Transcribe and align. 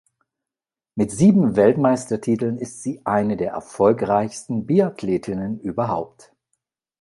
Mit 0.95 1.11
sieben 1.11 1.55
Weltmeistertiteln 1.55 2.57
ist 2.57 2.81
sie 2.81 3.05
eine 3.05 3.37
der 3.37 3.51
erfolgreichsten 3.51 4.65
Biathletinnen 4.65 5.59
überhaupt. 5.59 6.33